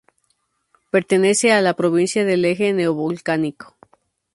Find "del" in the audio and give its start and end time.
2.25-2.43